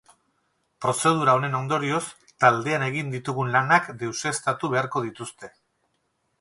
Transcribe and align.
Prozedura 0.85 1.35
honen 1.39 1.57
ondorioz, 1.57 2.01
taldean 2.45 2.87
egin 2.87 3.13
ditugun 3.17 3.55
lanak 3.59 3.93
deuseztatu 4.03 4.75
beharko 4.75 5.07
dituzte. 5.09 5.55